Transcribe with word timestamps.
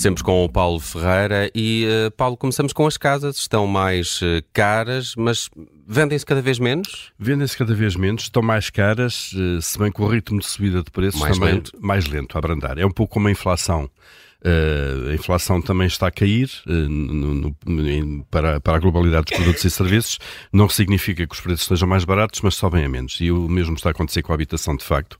Sempre 0.00 0.24
com 0.24 0.46
o 0.46 0.48
Paulo 0.48 0.80
Ferreira. 0.80 1.50
E, 1.54 1.86
uh, 2.06 2.10
Paulo, 2.12 2.34
começamos 2.34 2.72
com 2.72 2.86
as 2.86 2.96
casas. 2.96 3.36
Estão 3.36 3.66
mais 3.66 4.22
uh, 4.22 4.42
caras, 4.50 5.14
mas 5.14 5.50
vendem-se 5.86 6.24
cada 6.24 6.40
vez 6.40 6.58
menos? 6.58 7.12
Vendem-se 7.18 7.54
cada 7.54 7.74
vez 7.74 7.96
menos, 7.96 8.22
estão 8.22 8.42
mais 8.42 8.70
caras, 8.70 9.30
uh, 9.34 9.60
se 9.60 9.78
bem 9.78 9.92
que 9.92 10.00
o 10.00 10.06
ritmo 10.06 10.38
de 10.38 10.46
subida 10.46 10.82
de 10.82 10.90
preços 10.90 11.20
mais 11.20 11.38
também 11.38 11.56
lento. 11.56 11.72
mais 11.78 12.06
lento 12.06 12.34
a 12.34 12.38
abrandar. 12.38 12.78
É 12.78 12.86
um 12.86 12.90
pouco 12.90 13.12
como 13.12 13.28
a 13.28 13.30
inflação. 13.30 13.90
Uh, 14.42 15.10
a 15.10 15.14
inflação 15.14 15.60
também 15.60 15.86
está 15.86 16.06
a 16.06 16.10
cair 16.10 16.50
uh, 16.66 16.70
no, 16.70 17.54
no, 17.66 18.24
para, 18.30 18.58
para 18.60 18.76
a 18.76 18.78
globalidade 18.78 19.26
dos 19.26 19.36
produtos 19.36 19.64
e 19.64 19.70
serviços. 19.70 20.18
Não 20.52 20.68
significa 20.68 21.26
que 21.26 21.34
os 21.34 21.40
preços 21.40 21.62
estejam 21.62 21.88
mais 21.88 22.04
baratos, 22.04 22.40
mas 22.40 22.54
sobem 22.54 22.84
a 22.84 22.88
menos. 22.88 23.18
E 23.20 23.30
o 23.30 23.48
mesmo 23.48 23.74
está 23.74 23.90
a 23.90 23.92
acontecer 23.92 24.22
com 24.22 24.32
a 24.32 24.34
habitação, 24.34 24.76
de 24.76 24.84
facto. 24.84 25.18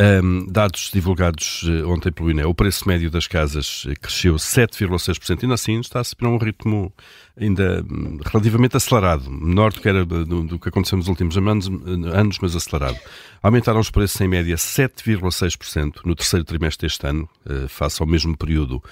Um, 0.00 0.46
dados 0.50 0.90
divulgados 0.92 1.62
uh, 1.62 1.88
ontem 1.88 2.10
pelo 2.10 2.30
INE, 2.30 2.44
o 2.44 2.54
preço 2.54 2.88
médio 2.88 3.10
das 3.10 3.26
casas 3.26 3.86
cresceu 4.00 4.34
7,6%, 4.34 5.42
ainda 5.42 5.54
assim 5.54 5.78
está 5.80 6.00
a 6.00 6.04
subir 6.04 6.26
um 6.26 6.36
ritmo 6.36 6.92
ainda 7.38 7.84
hum, 7.90 8.18
relativamente 8.24 8.76
acelerado, 8.76 9.30
menor 9.30 9.72
do 9.72 9.80
que, 9.80 9.88
era, 9.88 10.04
do, 10.04 10.24
do 10.42 10.58
que 10.58 10.68
aconteceu 10.68 10.96
nos 10.96 11.08
últimos 11.08 11.36
anos, 11.36 11.68
anos, 12.12 12.38
mas 12.40 12.56
acelerado. 12.56 12.98
Aumentaram 13.42 13.78
os 13.78 13.90
preços 13.90 14.20
em 14.20 14.26
média 14.26 14.56
7,6% 14.56 16.00
no 16.04 16.14
terceiro 16.14 16.44
trimestre 16.44 16.88
deste 16.88 17.06
ano, 17.06 17.28
face 17.68 18.02
ao 18.02 18.08
mesmo 18.08 18.36
período 18.36 18.82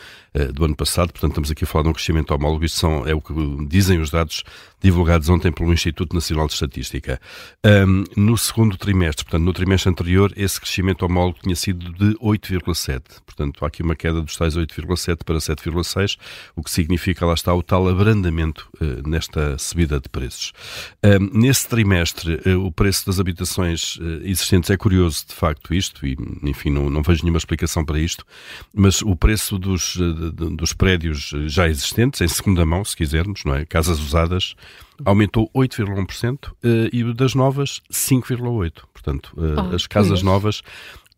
do 0.53 0.65
ano 0.65 0.77
passado. 0.77 1.11
Portanto, 1.11 1.33
estamos 1.33 1.51
aqui 1.51 1.65
a 1.65 1.67
falar 1.67 1.85
de 1.85 1.89
um 1.89 1.93
crescimento 1.93 2.33
homólogo. 2.33 2.65
Isto 2.65 2.79
são, 2.79 3.07
é 3.07 3.13
o 3.13 3.21
que 3.21 3.33
dizem 3.67 3.99
os 3.99 4.11
dados 4.11 4.45
divulgados 4.81 5.29
ontem 5.31 5.51
pelo 5.51 5.73
Instituto 5.73 6.15
Nacional 6.15 6.47
de 6.47 6.53
Estatística. 6.53 7.19
Um, 7.65 8.05
no 8.17 8.37
segundo 8.37 8.77
trimestre, 8.77 9.25
portanto, 9.25 9.43
no 9.43 9.53
trimestre 9.53 9.91
anterior, 9.91 10.33
esse 10.37 10.61
crescimento 10.61 11.05
homólogo 11.05 11.39
tinha 11.43 11.57
sido 11.57 11.91
de 11.93 12.15
8,7%. 12.19 13.03
Portanto, 13.25 13.65
há 13.65 13.69
aqui 13.69 13.83
uma 13.83 13.97
queda 13.97 14.21
dos 14.21 14.37
tais 14.37 14.57
8,7% 14.57 15.25
para 15.25 15.37
7,6%, 15.37 16.19
o 16.55 16.63
que 16.63 16.71
significa, 16.71 17.25
lá 17.25 17.35
está, 17.35 17.53
o 17.55 17.63
tal 17.63 17.89
abrandamento 17.89 18.34
uh, 18.81 19.09
nesta 19.09 19.57
subida 19.59 20.01
de 20.01 20.09
preços. 20.09 20.53
Um, 21.05 21.39
nesse 21.39 21.69
trimestre, 21.69 22.41
uh, 22.47 22.65
o 22.65 22.73
preço 22.73 23.07
das 23.07 23.21
habitações 23.21 23.97
uh, 23.97 24.21
existentes 24.23 24.71
é 24.71 24.77
curioso, 24.77 25.25
de 25.29 25.35
facto, 25.35 25.75
isto, 25.75 26.07
e, 26.07 26.17
enfim, 26.43 26.71
não, 26.71 26.91
não 26.91 27.03
vejo 27.03 27.23
nenhuma 27.23 27.39
explicação 27.39 27.85
para 27.85 27.99
isto, 27.99 28.25
mas 28.75 29.03
o 29.03 29.15
preço 29.17 29.59
dos, 29.59 29.97
dos 29.97 30.73
prédios 30.73 31.33
já 31.47 31.69
existentes, 31.69 32.21
em 32.21 32.29
segunda 32.29 32.67
mão, 32.67 32.85
se 32.85 32.97
quisermos, 32.97 33.45
não 33.45 33.55
é? 33.55 33.65
Casas 33.65 34.01
usadas, 34.01 34.55
aumentou 35.05 35.51
8,1% 35.55 36.53
e 36.93 37.15
das 37.15 37.35
novas 37.35 37.81
5,8%. 37.91 38.83
Portanto, 38.93 39.35
Oh, 39.37 39.75
as 39.75 39.87
casas 39.87 40.23
novas 40.23 40.63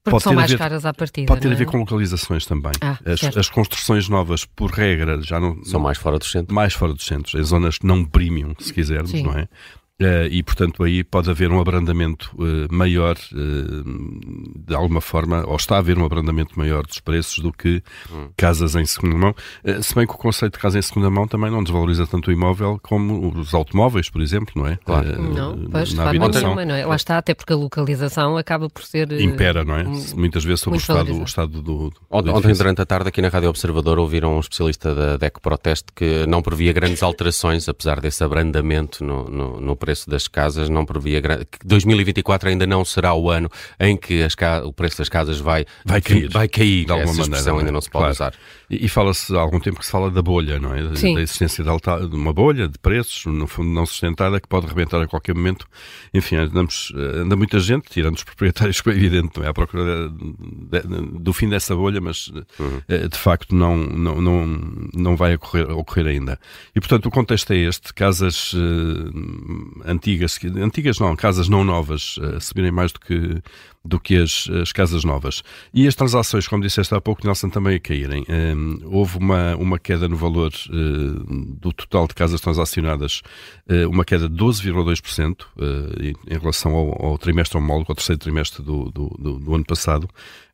Porque 0.07 0.11
pode 0.13 0.23
são 0.23 0.33
ter 0.33 0.37
a 0.37 0.41
mais 0.41 0.51
ver- 0.53 0.59
caras 0.59 0.87
à 0.87 0.95
partida. 0.95 1.27
Pode 1.27 1.41
ter 1.41 1.49
não 1.49 1.55
a 1.55 1.59
ver 1.59 1.65
é? 1.65 1.67
com 1.67 1.79
localizações 1.79 2.47
também. 2.47 2.73
Ah, 2.81 2.97
as, 3.05 3.37
as 3.37 3.49
construções 3.51 4.09
novas, 4.09 4.45
por 4.45 4.71
regra, 4.71 5.21
já 5.21 5.41
não 5.41 5.63
São 5.65 5.81
mais 5.81 5.99
fora 5.99 6.19
do 6.19 6.25
centro. 6.25 6.55
mais 6.55 6.73
fora 6.75 6.93
dos 6.95 7.05
centros, 7.05 7.35
em 7.35 7.43
zonas 7.43 7.79
não 7.83 8.05
premium, 8.05 8.55
se 8.59 8.73
quisermos, 8.73 9.11
Sim. 9.11 9.25
não 9.25 9.33
é? 9.37 9.49
Eh, 9.99 10.29
e, 10.31 10.43
portanto, 10.43 10.83
aí 10.83 11.03
pode 11.03 11.31
haver 11.31 11.51
um 11.51 11.59
abrandamento 11.59 12.31
eh, 12.39 12.67
maior, 12.71 13.17
eh, 13.17 14.67
de 14.67 14.75
alguma 14.75 15.01
forma, 15.01 15.43
ou 15.47 15.57
está 15.57 15.77
a 15.77 15.79
haver 15.79 15.97
um 15.99 16.05
abrandamento 16.05 16.59
maior 16.59 16.87
dos 16.87 17.01
preços 17.01 17.39
do 17.39 17.51
que 17.51 17.83
Hum. 18.13 18.29
casas 18.37 18.75
em 18.75 18.85
segunda 18.85 19.17
mão. 19.17 19.35
Se 19.81 19.95
bem 19.95 20.07
que 20.07 20.13
o 20.13 20.19
conceito 20.19 20.53
de 20.55 20.59
casa 20.59 20.79
em 20.79 20.83
segunda 20.83 21.09
mão 21.09 21.27
também 21.27 21.51
não 21.51 21.63
desvaloriza 21.63 22.07
tanto 22.07 22.29
o 22.29 22.33
imóvel 22.33 22.79
como 22.83 23.35
os 23.39 23.55
automóveis, 23.55 24.11
por 24.11 24.21
exemplo, 24.21 24.53
não 24.55 24.67
é? 24.67 24.77
Claro. 24.85 25.23
Não, 25.23 25.59
pois, 25.71 25.89
de 25.89 25.97
na 25.97 26.11
habitação. 26.11 26.43
nenhuma, 26.43 26.65
não 26.67 26.75
é? 26.75 26.85
Lá 26.85 26.97
está, 26.97 27.17
até 27.17 27.33
porque 27.35 27.55
a 27.55 27.57
localização 27.57 28.37
acaba 28.37 28.69
por 28.69 28.83
ser. 28.83 29.11
Impera, 29.19 29.65
não 29.65 29.77
é? 29.77 29.85
Muitas 30.15 30.45
vezes 30.45 30.61
sobre 30.61 30.79
o 30.79 30.81
estado, 30.81 31.13
o 31.19 31.25
estado 31.25 31.63
do, 31.63 31.91
do 31.91 31.93
Ontem, 32.11 32.31
ontem, 32.31 32.53
durante 32.53 32.83
a 32.83 32.87
tarde, 32.87 33.09
aqui 33.09 33.23
na 33.23 33.29
Rádio 33.29 33.49
Observador, 33.49 33.99
ouviram 33.99 34.37
um 34.37 34.41
especialista 34.41 34.95
da 34.95 35.17
DECO 35.17 35.41
Proteste 35.41 35.87
que 35.95 36.27
não 36.27 36.43
previa 36.43 36.73
grandes 36.75 37.03
alterações, 37.03 37.67
apesar 37.67 37.99
desse 38.01 38.23
abrandamento 38.23 39.03
no, 39.03 39.25
no, 39.25 39.61
no 39.61 39.77
preço 39.87 40.11
das 40.11 40.27
casas, 40.27 40.69
não 40.69 40.85
previa 40.85 41.21
gran- 41.21 41.39
que 41.45 41.65
2024 41.65 42.49
ainda 42.49 42.67
não 42.67 42.85
será 42.85 43.15
o 43.15 43.31
ano 43.31 43.49
em 43.79 43.97
que 43.97 44.21
as 44.23 44.35
ca- 44.35 44.65
o 44.65 44.73
preço 44.73 44.99
das 44.99 45.09
casas 45.09 45.39
vai, 45.39 45.65
Vai 45.85 46.01
cair. 46.01 46.29
Vai 46.29 46.49
cair. 46.49 46.85
de 46.87 46.91
alguma 46.93 47.11
Essa 47.11 47.21
maneira. 47.21 47.23
expressão 47.37 47.53
não 47.55 47.61
é? 47.61 47.63
ainda 47.63 47.73
não 47.73 47.81
se 47.81 47.91
pode 47.91 48.03
Claro. 48.03 48.13
usar. 48.15 48.35
E, 48.69 48.85
e 48.85 48.89
fala-se 48.89 49.35
há 49.37 49.39
algum 49.41 49.61
tempo 49.61 49.79
que 49.79 49.87
se 49.87 49.93
fala 49.93 50.11
da 50.11 50.21
bolha, 50.21 50.59
não 50.59 50.75
é? 50.75 50.83
Da- 50.83 50.97
Sim. 50.97 51.15
Da 51.15 51.21
existência 51.23 51.63
de, 51.63 51.71
alta- 51.71 52.01
de 52.09 52.17
uma 52.17 52.33
bolha 52.33 52.67
de 52.69 52.79
preços, 52.81 53.25
no 53.27 53.47
fundo 53.47 53.71
não 53.71 53.87
sustentada, 53.87 54.41
que 54.41 54.49
pode 54.49 54.67
rebentar 54.67 55.01
a 55.01 55.07
qualquer 55.07 55.35
momento. 55.37 55.67
Enfim, 56.13 56.35
andamos, 56.37 56.93
eh, 56.97 57.21
anda 57.21 57.37
muita 57.37 57.61
gente, 57.61 57.89
tirando 57.89 58.17
os 58.17 58.25
proprietários, 58.25 58.81
como 58.83 58.95
é 58.95 58.99
evidente, 58.99 59.39
não 59.39 59.45
é? 59.45 59.49
À 59.49 59.55
procura 59.55 60.09
de- 60.09 60.81
de- 60.83 61.19
do 61.21 61.33
fim 61.33 61.49
dessa 61.49 61.77
bolha, 61.77 62.01
mas 62.01 62.33
eh, 62.89 63.07
de 63.09 63.17
facto 63.19 63.55
não, 63.55 63.77
não, 63.77 64.21
não, 64.21 64.47
não 64.95 65.17
vai 65.17 65.37
ocorrer, 65.37 65.71
ocorrer 65.71 66.07
ainda. 66.09 66.39
E 66.75 66.81
portanto 66.81 67.07
o 67.07 67.11
contexto 67.11 67.53
é 67.53 67.57
este: 67.59 67.95
casas 67.95 68.53
eh, 68.55 69.76
antigas, 69.85 70.39
antigas 70.57 70.99
não, 70.99 71.15
casas 71.17 71.49
não 71.49 71.65
novas, 71.65 72.17
eh, 72.23 72.41
subirem 72.41 72.71
mais 72.71 72.93
do 72.93 73.01
que 73.01 73.43
do 73.89 74.01
que 74.01 74.17
as, 74.17 74.49
as 74.51 74.73
casas 74.73 75.05
novas. 75.05 75.45
E 75.73 75.87
as 75.87 75.95
transações, 75.95 76.49
como 76.49 76.61
disseste 76.61 76.93
há 76.93 77.01
pouco, 77.01 77.25
Nelson, 77.25 77.49
também 77.49 77.77
a 77.77 77.79
caírem. 77.79 78.25
Hum, 78.29 78.81
houve 78.85 79.17
uma, 79.17 79.55
uma 79.55 79.79
queda 79.79 80.09
no 80.09 80.17
valor 80.17 80.51
eh, 80.53 80.73
do 81.61 81.73
total 81.73 82.09
de 82.09 82.15
casas 82.15 82.41
transacionadas, 82.41 83.23
eh, 83.69 83.87
uma 83.87 84.05
queda 84.05 84.29
de 84.29 84.35
12,2% 84.35 85.37
eh, 85.59 86.09
em, 86.09 86.35
em 86.35 86.39
relação 86.39 86.75
ao, 86.75 87.07
ao 87.11 87.19
trimestre 87.19 87.57
homólogo, 87.59 87.87
ao 87.93 87.95
terceiro 87.95 88.19
trimestre 88.19 88.61
do, 88.61 88.91
do, 88.91 89.09
do- 89.19 89.39
do 89.39 89.55
ano 89.55 89.65
passado. 89.65 90.09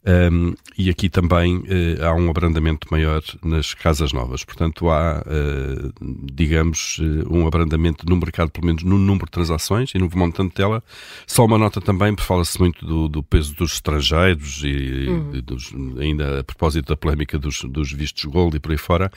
Um, 0.04 0.54
e 0.76 0.90
aqui 0.90 1.08
também 1.08 1.62
eh, 1.68 2.04
há 2.04 2.12
um 2.12 2.28
abrandamento 2.28 2.88
maior 2.90 3.22
nas 3.44 3.72
casas 3.72 4.12
novas. 4.12 4.44
Portanto, 4.44 4.90
há, 4.90 5.22
eh, 5.24 5.90
digamos, 6.32 6.98
eh, 7.00 7.24
um 7.30 7.46
abrandamento 7.46 8.04
no 8.08 8.16
mercado, 8.16 8.50
pelo 8.50 8.66
menos 8.66 8.82
no 8.82 8.98
número 8.98 9.26
de 9.26 9.30
transações 9.30 9.92
e 9.94 9.98
no 9.98 10.10
montante 10.14 10.56
dela. 10.56 10.82
Só 11.24 11.44
uma 11.44 11.56
nota 11.56 11.80
também, 11.80 12.14
porque 12.16 12.26
fala-se 12.26 12.58
muito 12.58 12.84
do, 12.84 13.08
do 13.08 13.22
peso 13.22 13.54
dos 13.54 13.74
estrangeiros 13.74 14.62
e, 14.64 15.06
e 15.34 15.40
dos- 15.40 15.72
ainda 16.00 16.40
a 16.40 16.44
propósito 16.44 16.88
da 16.88 16.96
polémica 16.96 17.38
dos, 17.38 17.62
dos 17.62 17.92
vistos 17.92 18.24
gold 18.24 18.56
e 18.56 18.60
por 18.60 18.72
aí 18.72 18.78
fora. 18.78 19.08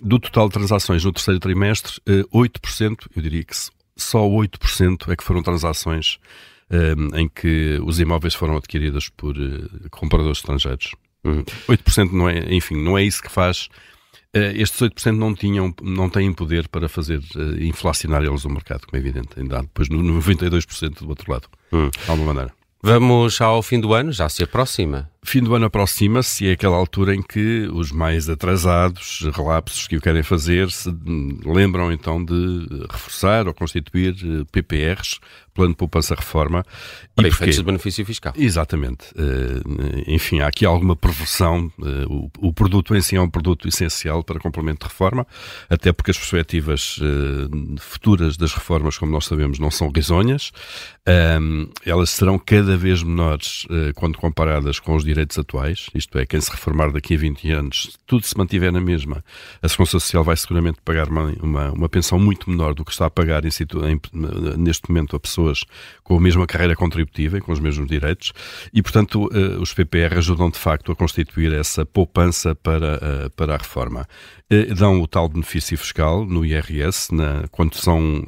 Do 0.00 0.20
total 0.20 0.46
de 0.46 0.54
transações 0.54 1.04
no 1.04 1.12
terceiro 1.12 1.40
trimestre, 1.40 1.94
eh, 2.06 2.22
8%, 2.32 3.08
eu 3.16 3.20
diria 3.22 3.42
que 3.42 3.56
só 3.96 4.20
8% 4.24 5.10
é 5.10 5.16
que 5.16 5.24
foram 5.24 5.42
transações 5.42 6.20
em 7.14 7.28
que 7.28 7.80
os 7.84 7.98
imóveis 7.98 8.34
foram 8.34 8.56
adquiridos 8.56 9.08
por 9.08 9.36
eh, 9.36 9.88
compradores 9.90 10.38
estrangeiros. 10.38 10.94
Uhum. 11.24 11.42
8% 11.68 12.12
não 12.12 12.28
é, 12.28 12.54
enfim, 12.54 12.76
não 12.76 12.96
é 12.98 13.02
isso 13.04 13.22
que 13.22 13.30
faz. 13.30 13.68
Eh, 14.34 14.52
estes 14.56 14.80
8% 14.80 15.16
não, 15.16 15.34
tinham, 15.34 15.74
não 15.82 16.08
têm 16.10 16.32
poder 16.32 16.68
para 16.68 16.88
fazer 16.88 17.20
eh, 17.36 17.64
inflacionar 17.64 18.22
eles 18.22 18.44
o 18.44 18.50
mercado, 18.50 18.86
como 18.86 18.96
é 18.96 19.00
evidente. 19.00 19.30
Ainda 19.38 19.58
há 19.58 19.62
depois 19.62 19.88
no 19.88 19.98
92% 20.20 20.98
do 21.00 21.08
outro 21.08 21.30
lado, 21.32 21.48
Hum. 21.72 21.88
de 21.90 22.10
alguma 22.10 22.34
maneira. 22.34 22.52
Vamos 22.82 23.40
ao 23.40 23.60
fim 23.62 23.80
do 23.80 23.92
ano, 23.92 24.12
já 24.12 24.28
se 24.28 24.44
aproxima. 24.44 25.10
Fim 25.28 25.42
do 25.42 25.54
ano 25.54 25.66
aproxima-se 25.66 26.46
e 26.46 26.48
é 26.48 26.52
aquela 26.52 26.74
altura 26.74 27.14
em 27.14 27.20
que 27.20 27.68
os 27.74 27.92
mais 27.92 28.30
atrasados, 28.30 29.28
relapsos 29.34 29.86
que 29.86 29.94
o 29.94 30.00
querem 30.00 30.22
fazer, 30.22 30.70
se 30.70 30.88
lembram 31.44 31.92
então 31.92 32.24
de 32.24 32.66
reforçar 32.90 33.46
ou 33.46 33.52
constituir 33.52 34.16
eh, 34.24 34.44
PPRs, 34.50 35.20
Plano 35.52 35.72
de 35.72 35.76
Poupança 35.76 36.14
Reforma. 36.14 36.64
Para 37.14 37.26
e 37.26 37.30
efeitos 37.30 37.56
de 37.56 37.62
benefício 37.64 38.06
fiscal. 38.06 38.32
Exatamente. 38.36 39.06
Eh, 39.16 40.14
enfim, 40.14 40.40
há 40.40 40.46
aqui 40.46 40.64
alguma 40.64 40.96
perversão. 40.96 41.70
eh, 41.82 42.06
o, 42.38 42.52
produto 42.52 42.96
em 42.96 43.02
si 43.02 43.16
é 43.16 43.20
um 43.20 43.28
produto 43.28 43.68
essencial 43.68 44.24
para 44.24 44.38
complemento 44.38 44.86
de 44.86 44.90
reforma, 44.90 45.26
até 45.68 45.92
porque 45.92 46.10
as 46.10 46.16
perspectivas 46.16 46.98
futuras 47.80 48.36
das 48.36 48.54
reformas, 48.54 48.96
como 48.96 49.12
nós 49.12 49.26
sabemos, 49.26 49.58
não 49.58 49.70
são 49.70 49.90
risonhas. 49.90 50.52
Elas 51.84 52.10
serão 52.10 52.38
cada 52.38 52.76
vez 52.76 53.02
menores 53.02 53.66
quando 53.94 54.16
comparadas 54.16 54.78
com 54.78 54.94
os 54.94 55.04
direitos 55.04 55.17
atuais. 55.38 55.86
Isto 55.94 56.18
é, 56.18 56.26
quem 56.26 56.40
se 56.40 56.50
reformar 56.50 56.92
daqui 56.92 57.14
a 57.14 57.18
20 57.18 57.50
anos, 57.50 57.88
se 57.92 57.98
tudo 58.06 58.24
se 58.26 58.36
mantiver 58.36 58.70
na 58.70 58.80
mesma, 58.80 59.24
a 59.62 59.68
Segurança 59.68 59.92
Social 59.98 60.22
vai 60.22 60.36
seguramente 60.36 60.78
pagar 60.84 61.08
uma, 61.08 61.32
uma, 61.42 61.70
uma 61.72 61.88
pensão 61.88 62.18
muito 62.18 62.48
menor 62.50 62.74
do 62.74 62.84
que 62.84 62.92
está 62.92 63.06
a 63.06 63.10
pagar 63.10 63.44
em 63.44 63.50
situ- 63.50 63.84
em- 63.86 64.00
neste 64.56 64.88
momento 64.88 65.16
a 65.16 65.20
pessoas 65.20 65.64
com 66.08 66.16
a 66.16 66.20
mesma 66.20 66.46
carreira 66.46 66.74
contributiva 66.74 67.36
e 67.36 67.40
com 67.42 67.52
os 67.52 67.60
mesmos 67.60 67.86
direitos. 67.86 68.32
E, 68.72 68.80
portanto, 68.82 69.28
eh, 69.30 69.58
os 69.60 69.74
PPR 69.74 70.16
ajudam 70.16 70.48
de 70.48 70.58
facto 70.58 70.90
a 70.90 70.96
constituir 70.96 71.52
essa 71.52 71.84
poupança 71.84 72.54
para, 72.54 72.98
eh, 73.02 73.28
para 73.36 73.54
a 73.54 73.58
reforma. 73.58 74.08
Eh, 74.48 74.72
Dão 74.74 75.02
o 75.02 75.06
tal 75.06 75.28
benefício 75.28 75.76
fiscal 75.76 76.24
no 76.24 76.46
IRS 76.46 77.14
na, 77.14 77.46
quando, 77.50 77.74
são, 77.74 78.24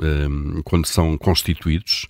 quando 0.65 0.85
são 0.85 1.17
constituídos. 1.17 2.07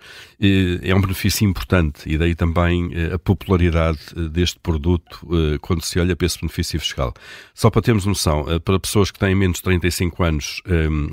É 0.83 0.93
um 0.93 1.01
benefício 1.01 1.47
importante 1.47 2.09
e 2.09 2.19
daí 2.19 2.35
também 2.35 2.91
a 3.13 3.19
popularidade 3.19 4.01
deste 4.33 4.59
produto 4.59 5.21
quando 5.61 5.85
se 5.85 6.01
olha 6.01 6.17
para 6.17 6.27
esse 6.27 6.41
benefício 6.41 6.81
fiscal. 6.81 7.15
Só 7.55 7.71
para 7.71 7.83
termos 7.83 8.07
noção, 8.07 8.47
para 8.65 8.81
pessoas 8.81 9.11
que 9.13 9.19
têm 9.19 9.35
menos 9.35 9.59
de 9.59 9.63
35 9.65 10.25
anos, 10.25 10.63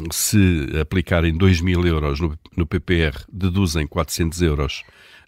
se 0.09 0.67
aplicarem 0.81 1.37
2 1.37 1.61
mil 1.61 1.85
euros 1.85 2.19
no, 2.19 2.35
no 2.55 2.65
PPR, 2.65 3.25
deduzem 3.31 3.85
400 3.85 4.41
euros 4.41 4.46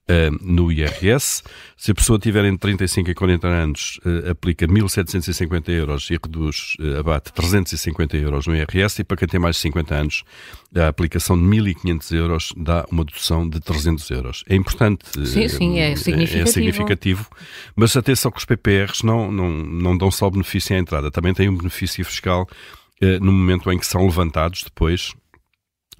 uh, 0.09 0.37
no 0.41 0.71
IRS. 0.71 1.43
Se 1.77 1.91
a 1.91 1.95
pessoa 1.95 2.19
tiver 2.19 2.43
entre 2.45 2.59
35 2.59 3.11
e 3.11 3.13
40 3.13 3.47
anos, 3.47 3.99
uh, 4.05 4.31
aplica 4.31 4.67
1.750 4.67 5.69
euros 5.69 6.09
e 6.09 6.13
reduz, 6.13 6.75
uh, 6.79 6.99
abate 6.99 7.31
350 7.31 8.17
euros 8.17 8.47
no 8.47 8.55
IRS. 8.55 9.01
E 9.01 9.03
para 9.03 9.17
quem 9.17 9.27
tem 9.27 9.39
mais 9.39 9.55
de 9.55 9.61
50 9.61 9.95
anos, 9.95 10.23
a 10.75 10.87
aplicação 10.87 11.37
de 11.37 11.43
1.500 11.43 12.15
euros 12.17 12.53
dá 12.57 12.85
uma 12.91 13.05
dedução 13.05 13.47
de 13.47 13.59
300 13.59 14.09
euros. 14.09 14.43
É 14.49 14.55
importante. 14.55 15.05
Sim, 15.25 15.47
sim, 15.47 15.79
é 15.79 15.95
significativo. 15.95 16.39
É, 16.39 16.41
é 16.41 16.45
significativo. 16.45 17.29
Mas 17.75 17.95
atenção 17.95 18.31
que 18.31 18.39
os 18.39 18.45
PPRs 18.45 19.03
não, 19.03 19.31
não, 19.31 19.49
não 19.49 19.97
dão 19.97 20.11
só 20.11 20.29
benefício 20.29 20.75
à 20.75 20.79
entrada, 20.79 21.11
também 21.11 21.33
têm 21.33 21.49
um 21.49 21.55
benefício 21.55 22.03
fiscal 22.03 22.47
no 23.21 23.31
momento 23.31 23.71
em 23.71 23.79
que 23.79 23.87
são 23.87 24.03
levantados 24.05 24.61
depois 24.61 25.13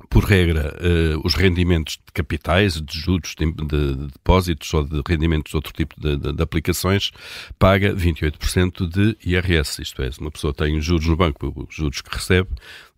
por 0.09 0.23
regra, 0.23 0.75
uh, 0.79 1.21
os 1.23 1.35
rendimentos 1.35 2.00
de 2.03 2.11
capitais, 2.11 2.81
de 2.81 3.00
juros, 3.00 3.35
de, 3.38 3.51
de, 3.51 3.65
de, 3.65 4.07
depósitos 4.07 4.73
ou 4.73 4.83
de 4.83 5.01
rendimentos 5.07 5.51
de 5.51 5.56
outro 5.56 5.71
tipo 5.71 5.94
de, 6.01 6.17
de 6.17 6.41
aplicações, 6.41 7.11
paga 7.59 7.94
28% 7.94 8.88
de 8.88 9.15
IRS. 9.23 9.81
Isto 9.81 10.01
é, 10.01 10.11
se 10.11 10.19
uma 10.19 10.31
pessoa 10.31 10.51
tem 10.51 10.81
juros 10.81 11.06
no 11.06 11.15
banco, 11.15 11.67
os 11.69 11.75
juros 11.75 12.01
que 12.01 12.13
recebe, 12.13 12.50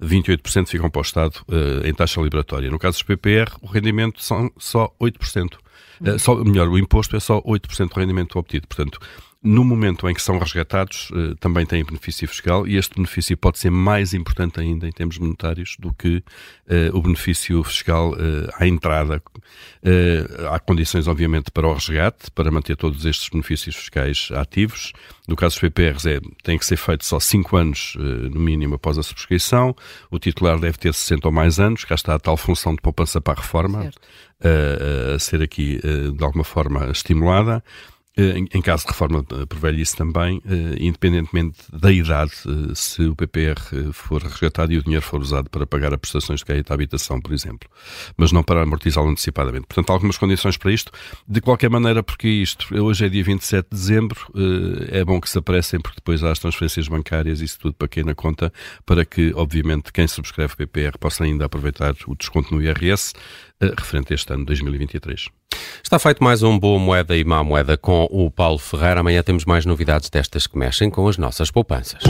28% 0.01 0.67
ficam 0.67 0.89
para 0.89 0.99
o 0.99 1.03
Estado 1.03 1.35
uh, 1.49 1.85
em 1.85 1.93
taxa 1.93 2.21
liberatória. 2.21 2.71
No 2.71 2.79
caso 2.79 2.97
dos 2.97 3.03
PPR, 3.03 3.51
o 3.61 3.67
rendimento 3.67 4.23
são 4.23 4.49
só 4.57 4.89
8%. 4.99 5.55
Uh, 5.55 5.57
eh, 6.05 6.17
só, 6.17 6.35
melhor, 6.35 6.69
o 6.69 6.77
imposto 6.77 7.15
é 7.17 7.19
só 7.19 7.41
8% 7.41 7.89
do 7.93 7.99
rendimento 7.99 8.39
obtido. 8.39 8.67
Portanto, 8.67 8.99
no 9.43 9.63
momento 9.63 10.07
em 10.07 10.13
que 10.13 10.21
são 10.21 10.37
resgatados, 10.37 11.09
uh, 11.09 11.35
também 11.37 11.65
têm 11.65 11.83
benefício 11.83 12.27
fiscal 12.27 12.67
e 12.67 12.77
este 12.77 12.93
benefício 12.95 13.35
pode 13.35 13.57
ser 13.57 13.71
mais 13.71 14.13
importante 14.13 14.59
ainda 14.59 14.87
em 14.87 14.91
termos 14.91 15.17
monetários 15.17 15.77
do 15.79 15.91
que 15.91 16.17
uh, 16.17 16.95
o 16.95 17.01
benefício 17.01 17.63
fiscal 17.63 18.11
uh, 18.11 18.49
à 18.59 18.67
entrada. 18.67 19.21
há 20.51 20.59
condições, 20.59 21.07
obviamente, 21.07 21.49
para 21.49 21.67
o 21.67 21.73
resgate, 21.73 22.29
para 22.31 22.51
manter 22.51 22.75
todos 22.75 23.03
estes 23.03 23.29
benefícios 23.29 23.75
fiscais 23.75 24.29
ativos. 24.35 24.93
No 25.27 25.35
caso 25.35 25.55
dos 25.55 25.61
PPRs, 25.61 26.05
é, 26.05 26.19
tem 26.43 26.57
que 26.57 26.65
ser 26.65 26.77
feito 26.77 27.03
só 27.03 27.19
5 27.19 27.57
anos, 27.57 27.95
no 27.95 28.39
mínimo, 28.39 28.75
após 28.75 28.97
a 28.97 29.03
subscrição. 29.03 29.75
O 30.11 30.19
titular 30.19 30.59
deve 30.59 30.77
ter 30.77 30.93
60 30.93 31.27
ou 31.27 31.31
mais 31.31 31.59
anos, 31.59 31.83
cá 31.83 31.95
está 31.95 32.15
a 32.15 32.19
tal 32.19 32.37
função 32.37 32.75
de 32.75 32.81
poupança 32.81 33.19
para 33.19 33.33
a 33.33 33.41
reforma, 33.41 33.91
a 35.15 35.19
ser 35.19 35.41
aqui, 35.41 35.79
de 36.15 36.23
alguma 36.23 36.43
forma, 36.43 36.89
estimulada. 36.91 37.63
Eh, 38.17 38.39
em, 38.53 38.61
caso 38.61 38.83
de 38.83 38.91
reforma 38.91 39.25
eh, 39.31 39.45
por 39.45 39.57
velhice 39.57 39.95
também, 39.95 40.41
eh, 40.45 40.75
independentemente 40.81 41.59
da 41.71 41.89
idade, 41.89 42.33
se 42.75 43.03
o 43.03 43.15
PPR 43.15 43.55
for 43.93 44.21
resgatado 44.21 44.73
e 44.73 44.77
o 44.77 44.83
dinheiro 44.83 45.05
for 45.05 45.21
usado 45.21 45.49
para 45.49 45.65
pagar 45.65 45.93
as 45.93 45.99
prestações 45.99 46.41
de 46.41 46.45
crédito 46.45 46.71
à 46.71 46.73
habitação, 46.73 47.21
por 47.21 47.31
exemplo, 47.31 47.69
mas 48.17 48.33
não 48.33 48.43
para 48.43 48.63
amortizá-lo 48.63 49.09
antecipadamente. 49.09 49.65
Portanto, 49.65 49.89
há 49.89 49.93
algumas 49.93 50.17
condições 50.17 50.57
para 50.57 50.73
isto. 50.73 50.91
De 51.25 51.39
qualquer 51.39 51.69
maneira, 51.69 52.03
porque 52.03 52.27
isto, 52.27 52.75
hoje 52.83 53.05
é 53.05 53.09
dia 53.09 53.23
27 53.23 53.69
de 53.71 53.77
dezembro, 53.77 54.19
é 54.89 55.05
bom 55.05 55.21
que 55.21 55.29
se 55.29 55.37
apressem, 55.37 55.79
porque 55.79 55.97
depois 55.97 56.21
há 56.21 56.31
as 56.31 56.39
transferências 56.39 56.87
bancárias, 56.89 57.39
isso 57.39 57.59
tudo 57.59 57.75
para 57.75 57.87
quem 57.87 58.03
na 58.03 58.13
conta, 58.13 58.51
para 58.85 59.05
que, 59.05 59.31
obviamente, 59.35 59.93
quem 59.93 60.07
subscreve 60.07 60.55
PPR 60.55 60.97
possa 60.99 61.23
ainda 61.23 61.45
aproveitar 61.45 61.95
o 62.07 62.15
desconto 62.15 62.53
no 62.53 62.61
IRS 62.61 63.13
referente 63.77 64.11
a 64.11 64.15
este 64.15 64.33
ano 64.33 64.45
2023. 64.45 65.29
Está 65.91 65.99
feito 65.99 66.23
mais 66.23 66.41
um 66.41 66.57
Boa 66.57 66.79
Moeda 66.79 67.17
e 67.17 67.23
Má 67.25 67.43
Moeda 67.43 67.75
com 67.75 68.07
o 68.09 68.31
Paulo 68.31 68.57
Ferreira. 68.57 69.01
Amanhã 69.01 69.21
temos 69.21 69.43
mais 69.43 69.65
novidades 69.65 70.09
destas 70.09 70.47
que 70.47 70.57
mexem 70.57 70.89
com 70.89 71.05
as 71.05 71.17
nossas 71.17 71.51
poupanças. 71.51 72.01